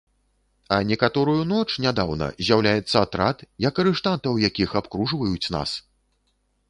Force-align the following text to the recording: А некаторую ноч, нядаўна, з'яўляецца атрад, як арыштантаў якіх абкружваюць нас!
А 0.75 0.77
некаторую 0.91 1.41
ноч, 1.51 1.67
нядаўна, 1.85 2.29
з'яўляецца 2.47 2.97
атрад, 3.05 3.43
як 3.67 3.73
арыштантаў 3.85 4.43
якіх 4.47 4.69
абкружваюць 4.81 5.51
нас! 5.59 5.69